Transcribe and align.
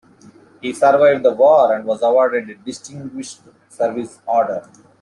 He 0.63 0.73
survived 0.73 1.21
the 1.23 1.31
war 1.31 1.71
and 1.75 1.85
was 1.85 2.01
awarded 2.01 2.49
a 2.49 2.55
Distinguished 2.55 3.41
Service 3.69 4.19
Order. 4.25 4.67